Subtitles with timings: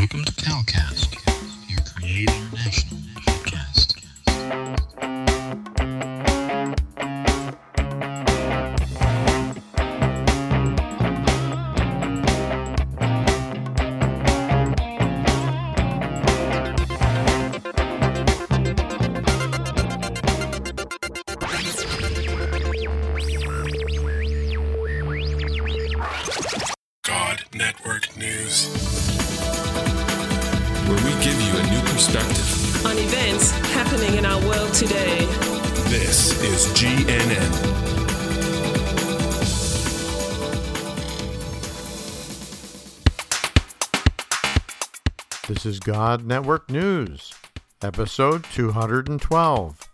[0.00, 1.12] Welcome to Calcast,
[1.68, 3.96] your Create International podcast.
[27.02, 28.99] God Network News.
[32.00, 32.86] Perspective.
[32.86, 35.18] on events happening in our world today.
[35.90, 37.50] This is GNN.
[45.46, 47.34] This is God Network News,
[47.82, 49.90] episode 212.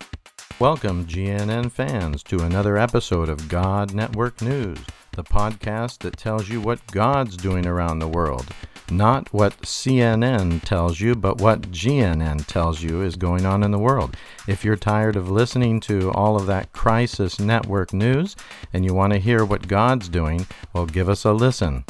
[0.59, 4.79] Welcome, GNN fans, to another episode of God Network News,
[5.11, 8.45] the podcast that tells you what God's doing around the world.
[8.89, 13.77] Not what CNN tells you, but what GNN tells you is going on in the
[13.77, 14.15] world.
[14.47, 18.37] If you're tired of listening to all of that crisis network news
[18.71, 21.83] and you want to hear what God's doing, well, give us a listen.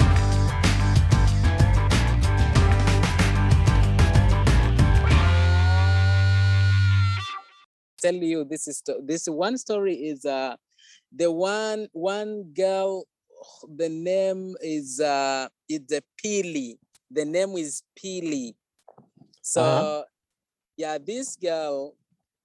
[8.00, 10.56] tell you this is this one story is uh
[11.12, 13.06] the one one girl
[13.76, 16.78] the name is uh it's a Pili.
[17.12, 18.56] The name is Pili.
[19.42, 20.04] So Uh-huh.
[20.78, 21.96] yeah, this girl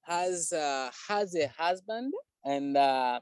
[0.03, 2.13] has uh has a husband
[2.45, 3.21] and uh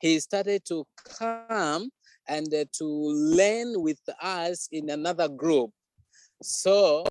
[0.00, 1.90] he started to come
[2.28, 5.70] and uh, to learn with us in another group.
[6.42, 7.04] So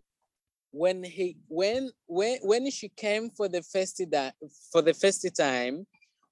[0.71, 4.31] when he when when when she came for the first da-
[4.71, 5.85] for the first time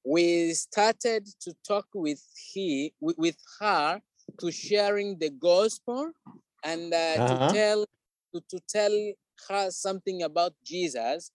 [0.05, 2.21] we started to talk with
[2.53, 3.99] he with, with her
[4.39, 6.11] to sharing the gospel
[6.63, 7.47] and uh, Uh-huh.
[7.47, 7.85] to tell
[8.33, 9.13] to, to tell
[9.47, 11.31] her something about jesus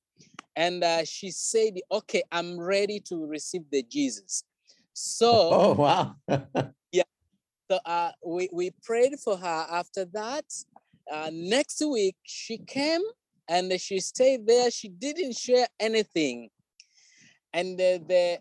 [0.57, 4.45] and uh, she said okay i'm ready to receive the jesus
[4.93, 6.17] so Oh wow.
[6.93, 7.03] Yeah.
[7.71, 10.45] So uh, we, we prayed for her after that.
[11.11, 13.01] Uh, next week, she came
[13.49, 14.71] and she stayed there.
[14.71, 16.51] She didn't share anything.
[17.53, 18.39] And uh, the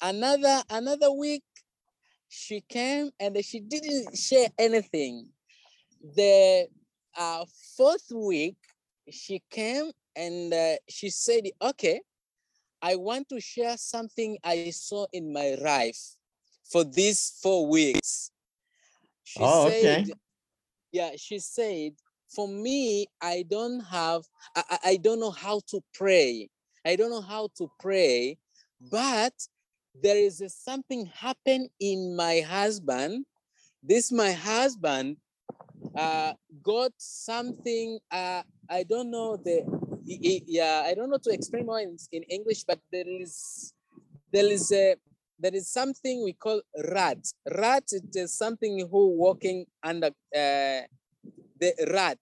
[0.00, 1.42] another another week,
[2.28, 5.28] she came and she didn't share anything.
[6.02, 6.68] The
[7.16, 7.44] uh,
[7.76, 8.56] fourth week,
[9.10, 12.02] she came and uh, she said, "Okay,
[12.82, 16.16] I want to share something I saw in my life
[16.70, 18.30] for these four weeks."
[19.24, 20.04] She Oh, okay.
[20.92, 21.92] yeah, she said,
[22.28, 24.24] for me, I don't have,
[24.56, 26.50] I, I- don't know how to pray.
[26.84, 28.38] I don't know how to pray,
[28.90, 29.34] but
[29.94, 33.26] there is a something happen in my husband.
[33.82, 35.18] This my husband
[35.96, 37.98] uh, got something.
[38.10, 39.64] Uh, I don't know the.
[40.04, 43.74] Yeah, I don't know to explain more in, in English, but there is
[44.32, 44.96] there is a
[45.38, 47.18] there is something we call rat.
[47.56, 50.82] Rat it is something who walking under uh,
[51.60, 52.18] the rat.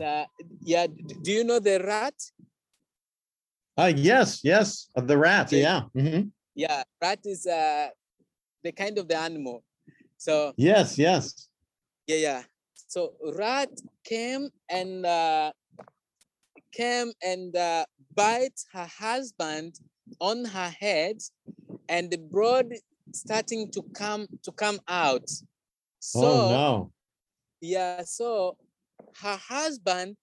[0.00, 0.24] Uh,
[0.62, 0.86] yeah,
[1.22, 2.14] do you know the rat?
[3.76, 5.46] Uh, yes, yes, of the rat.
[5.46, 5.62] Okay.
[5.62, 5.82] Yeah.
[5.94, 6.30] mhm.
[6.54, 7.88] Yeah, rat is uh,
[8.64, 9.62] the kind of the animal.
[10.16, 11.48] So Yes, yes.
[12.08, 12.42] Yeah, yeah.
[12.88, 13.68] So rat
[14.02, 15.52] came and uh,
[16.72, 17.84] came and uh,
[18.16, 19.78] bite her husband
[20.20, 21.18] on her head,
[21.88, 22.72] and the blood
[23.12, 25.28] starting to come to come out.
[26.00, 26.92] So oh no.
[27.60, 28.56] yeah, so
[29.20, 30.16] her husband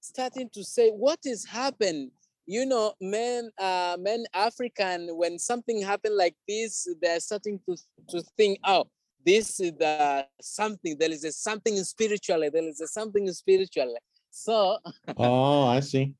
[0.00, 2.12] starting to say, "What is happened?"
[2.46, 7.76] You know, men, uh, men African, when something happened like this, they're starting to
[8.10, 8.86] to think, "Oh,
[9.24, 10.96] this is the something.
[10.98, 12.40] There is a something spiritual.
[12.52, 13.96] There is a something spiritual."
[14.30, 14.78] So
[15.16, 16.14] Oh, I see.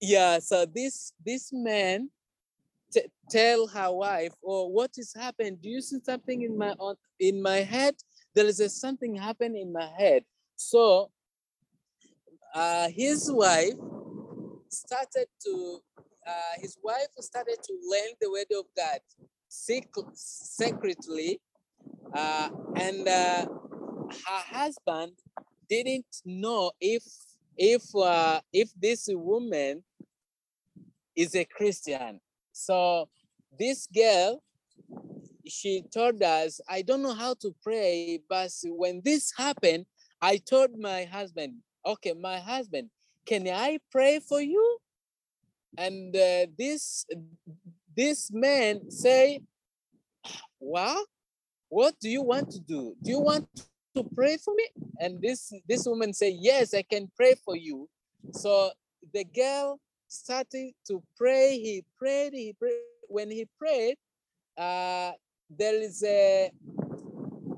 [0.00, 2.10] yeah, so this this man
[2.92, 5.60] t- tell her wife, "Oh, what is happened?
[5.62, 7.94] Do you see something in my on in my head?
[8.34, 10.24] There is a something happen in my head."
[10.56, 11.10] So
[12.54, 13.74] uh, his wife
[14.68, 15.78] started to
[16.26, 19.00] uh, his wife started to learn the word of God
[19.48, 21.40] sec- secretly,
[22.14, 23.46] uh, and uh,
[24.26, 25.12] her husband
[25.68, 27.02] didn't know if
[27.56, 29.82] if uh, if this woman
[31.16, 32.20] is a Christian.
[32.52, 33.08] So
[33.58, 34.42] this girl,
[35.46, 39.86] she told us, I don't know how to pray, but when this happened,
[40.20, 42.90] I told my husband, okay, my husband,
[43.26, 44.78] can I pray for you?
[45.76, 47.06] And uh, this
[47.96, 49.40] this man say,
[50.58, 51.06] what?
[51.74, 52.94] What do you want to do?
[53.02, 53.48] Do you want
[53.96, 54.68] to pray for me?
[55.00, 57.88] And this this woman said, Yes, I can pray for you.
[58.30, 58.70] So
[59.12, 61.58] the girl started to pray.
[61.58, 62.78] He prayed, he prayed.
[63.08, 63.96] When he prayed,
[64.56, 65.18] uh,
[65.50, 66.52] there is a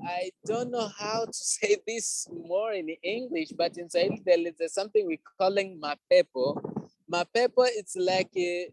[0.03, 4.73] I don't know how to say this more in English, but in Swahili there is
[4.73, 6.57] something we're calling mapepo.
[7.05, 8.71] Mapepo it's like a,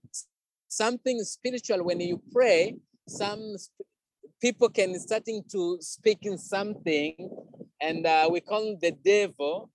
[0.68, 1.84] something spiritual.
[1.84, 2.76] When you pray,
[3.06, 3.56] some
[4.44, 7.14] people can starting to speak in something,
[7.80, 9.70] and uh, we call the devil.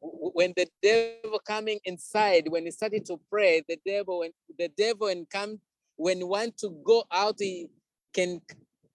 [0.00, 5.08] When the devil coming inside, when he started to pray, the devil when the devil
[5.08, 5.60] and come
[5.96, 7.68] when he want to go out, he
[8.14, 8.40] can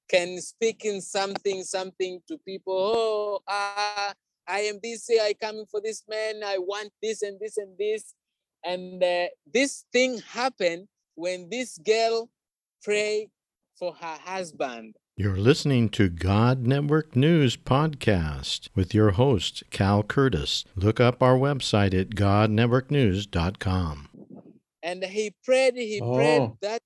[0.09, 2.73] can speak in something, something to people.
[2.75, 4.13] Oh, ah,
[4.47, 6.41] I am this, I coming for this man.
[6.43, 8.15] I want this and this and this.
[8.65, 12.31] And uh, this thing happened when this girl
[12.81, 13.29] pray
[13.77, 14.95] for her husband.
[15.15, 20.65] You're listening to God Network News Podcast with your host, Cal Curtis.
[20.75, 24.09] Look up our website at godnetworknews.com.
[24.83, 26.15] And he prayed, he oh.
[26.15, 26.57] prayed Oh.
[26.61, 26.81] that,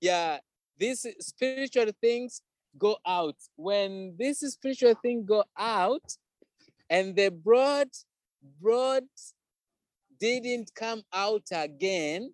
[0.00, 0.38] yeah,
[0.78, 2.42] these spiritual things
[2.78, 3.36] go out.
[3.56, 6.16] When this spiritual thing go out,
[6.90, 7.88] and the broad,
[8.60, 9.04] broad
[10.20, 12.32] didn't come out again,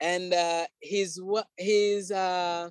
[0.00, 1.20] and uh, his
[1.56, 2.70] his uh,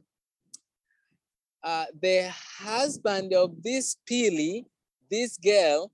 [1.64, 4.66] uh, the husband of this Pili,
[5.10, 5.92] this girl,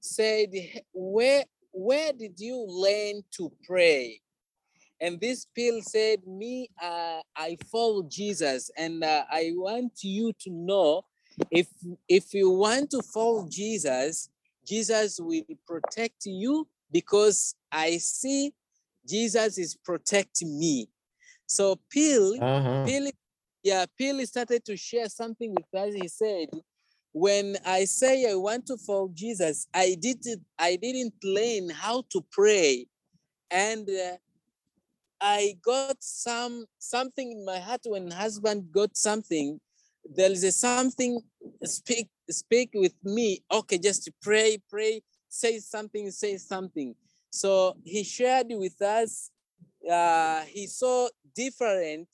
[0.00, 0.50] said,
[0.92, 4.20] "Where where did you learn to pray?"
[5.00, 10.50] And this Pili said, Me, uh, I follow Jesus, and uh, I want you to
[10.50, 11.02] know
[11.50, 11.66] if
[12.08, 14.28] if you want to follow Jesus,
[14.66, 18.54] Jesus will protect you because I see
[19.06, 20.88] Jesus is protecting me.
[21.46, 22.84] So Pili, Uh-huh.
[22.86, 23.12] Pili,
[23.62, 25.94] yeah, Pili started to share something with us.
[25.94, 26.48] He said,
[27.12, 32.24] when I say I want to follow Jesus, I didn't I didn't learn how to
[32.30, 32.86] pray.
[33.50, 34.16] And uh,
[35.20, 39.60] I got some something in my heart when husband got something.
[40.16, 41.20] There is a something
[41.62, 43.44] speak speak with me.
[43.50, 46.94] Okay, just pray, pray, say something, say something.
[47.34, 49.30] So he shared with us.
[49.90, 52.06] Uh, he saw different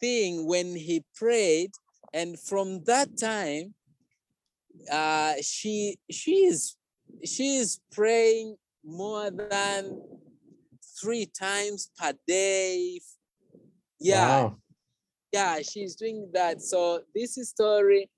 [0.00, 1.72] thing when he prayed,
[2.14, 3.74] and from that time,
[4.90, 6.76] uh, she she is
[7.24, 10.00] she is praying more than
[10.98, 13.00] three times per day.
[14.00, 14.56] Yeah, Wow.
[15.30, 16.62] yeah, she's doing that.
[16.62, 18.08] So this is story,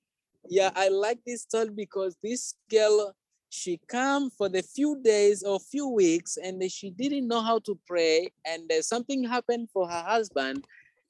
[0.48, 3.14] yeah, I like this story because this girl,
[3.50, 7.78] she come for the few days or few weeks and she didn't know how to
[7.86, 10.64] pray and something happened for her husband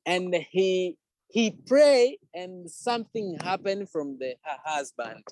[0.07, 0.97] and he
[1.31, 5.23] he prayed and something happened from the her husband.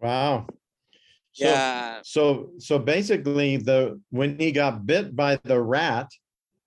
[0.00, 0.46] Wow.
[1.32, 2.00] So, yeah.
[2.04, 6.08] so so basically the when he got bit by the rat,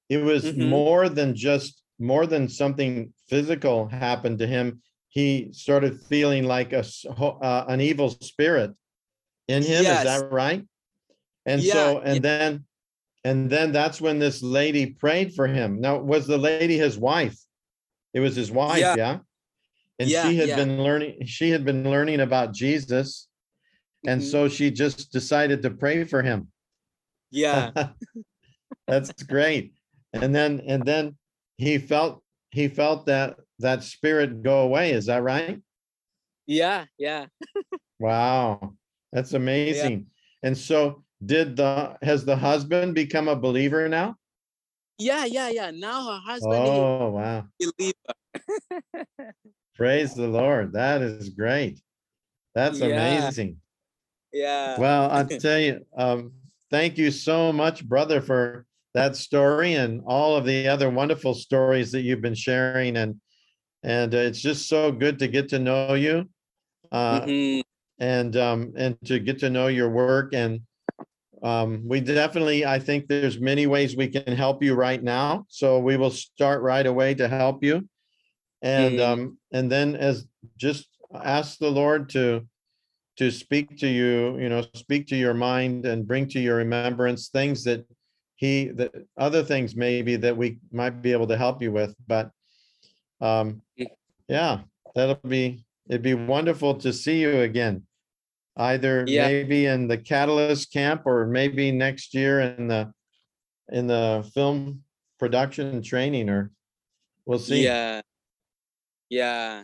[0.10, 0.70] it was Mhm.
[0.70, 4.82] more than just more than something physical happened to him.
[5.10, 8.72] He started feeling like a uh, an evil spirit
[9.48, 9.84] in him.
[9.84, 10.00] Yes.
[10.00, 10.64] Is that right?
[11.46, 12.66] And Yeah, so and then
[13.24, 15.82] and then that's when this lady prayed for him.
[15.82, 17.38] Now was the lady his wife?
[18.14, 18.96] It was his wife, Yeah.
[18.96, 19.18] yeah.
[20.00, 20.56] And Yeah, she had yeah.
[20.58, 21.26] been learning.
[21.26, 23.28] She had been learning about Jesus,
[24.08, 24.32] and Mhm.
[24.32, 26.52] so she just decided to pray for him.
[27.32, 27.72] yeah.
[28.88, 29.74] That's great.
[30.14, 31.18] And then and then
[31.58, 34.92] he felt he felt that that spirit go away.
[34.92, 35.62] Is that right?
[36.46, 37.26] Yeah, yeah.
[38.00, 38.76] Wow.
[39.12, 40.08] That's amazing.
[40.44, 44.16] And so did the has the husband become a believer now?
[44.98, 45.72] Yeah, yeah, yeah.
[45.72, 47.46] Now her husband is Oh, wow.
[47.62, 49.34] a believer.
[49.76, 50.74] Praise the Lord.
[50.74, 51.82] That is great.
[52.54, 52.88] That's Yeah.
[52.88, 53.58] amazing.
[54.32, 54.80] Yeah.
[54.80, 56.34] Well, I tell you, um,
[56.72, 61.92] thank you so much, brother, for that story and all of the other wonderful stories
[61.92, 62.96] that you've been sharing.
[62.98, 63.20] And
[63.84, 66.28] and uh, it's just so good to get to know you,
[66.92, 67.62] uh, Mhm.
[68.00, 70.34] And um, and to get to know your work.
[70.34, 70.62] And
[71.44, 75.46] um, we definitely, I think there's many ways we can help you right now.
[75.50, 77.88] So we will start right away to help you.
[78.62, 82.48] And um, and then as just ask the Lord to
[83.18, 87.30] to speak to you, you know, speak to your mind and bring to your remembrance
[87.30, 87.86] things that
[88.36, 91.96] he that other things maybe that we might be able to help you with.
[92.08, 92.32] But
[93.22, 93.62] um
[94.28, 94.62] yeah,
[94.96, 97.84] that'll be it'd be wonderful to see you again.
[98.58, 99.28] Either Yeah.
[99.28, 102.94] maybe in the Catalyst camp or maybe next year in the
[103.72, 104.84] in the film
[105.20, 106.52] production training or
[107.26, 107.64] we'll see.
[107.64, 108.02] Yeah.
[109.10, 109.64] Yeah.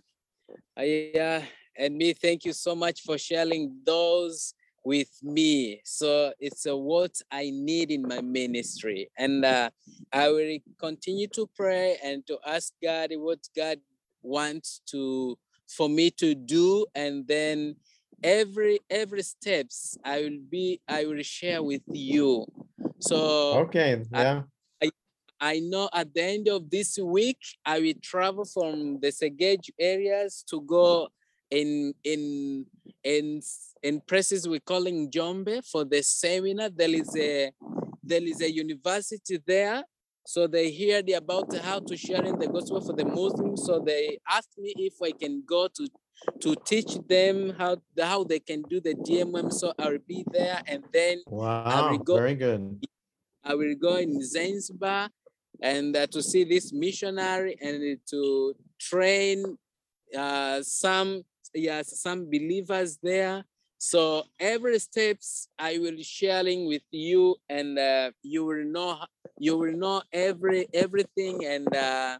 [0.75, 1.41] I uh,
[1.77, 5.81] and me, thank you so much for sharing those with me.
[5.85, 9.09] So it's uh, what I need in my ministry.
[9.17, 9.69] And uh,
[10.11, 13.79] I will continue to pray and to ask God what God
[14.21, 15.37] wants to
[15.75, 16.85] for me to do.
[16.95, 17.75] And then
[18.23, 22.45] every every steps I will be I will share with you.
[22.99, 24.43] So Okay, I- yeah,
[25.41, 30.43] I know at the end of this week, I will travel from the Segej areas
[30.49, 31.09] to go
[31.49, 32.65] in in
[33.03, 33.41] in
[33.81, 36.69] in places we're calling Njombe for the seminar.
[36.69, 37.51] There is a
[38.03, 39.83] there is a university there.
[40.25, 43.65] So they heard about how to share in the gospel for the Muslims.
[43.65, 45.87] So they asked me if I can go to
[46.41, 49.51] to teach them how how they can do the DMM.
[49.51, 52.79] So I'll be there and then wow, go- very good.
[53.43, 55.09] I will go in Zanzibar
[55.61, 59.57] and uh, to see this missionary and to train
[60.15, 61.23] uh, some
[61.53, 63.43] yes some believers there.
[63.81, 69.01] So every steps I will sharing with you, and uh, you will know
[69.41, 72.19] you will know every everything, and uh,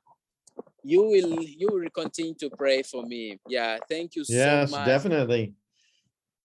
[0.83, 3.37] you will you will continue to pray for me.
[3.47, 4.85] Yeah, thank you Yes, so much.
[4.87, 5.53] definitely.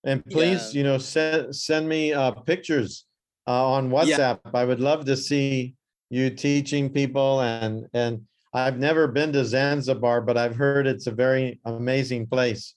[0.05, 0.79] And please, Yeah.
[0.79, 3.07] you know, send send me uh pictures
[3.49, 4.41] uh on WhatsApp.
[4.53, 5.75] I would love to see
[6.11, 8.21] you teaching people and and
[8.53, 12.77] I've never been to Zanzibar, but I've heard it's a very amazing place.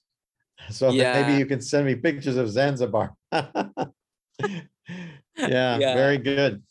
[0.70, 1.12] So Yeah.
[1.12, 3.14] maybe you can send me pictures of Zanzibar.
[5.36, 5.94] Yeah, Yeah.
[5.94, 6.62] very good.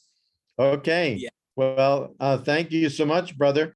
[0.60, 1.16] Okay.
[1.16, 1.30] Yeah.
[1.56, 3.76] Well, uh, thank you so much, brother.